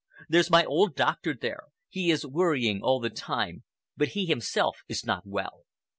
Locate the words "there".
1.39-1.65